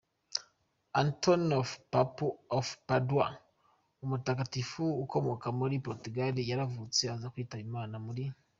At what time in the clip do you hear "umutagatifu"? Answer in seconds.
4.03-4.83